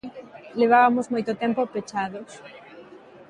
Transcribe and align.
Levabamos 0.59 1.11
moito 1.13 1.31
tempo 1.43 1.69
pechados. 1.73 2.31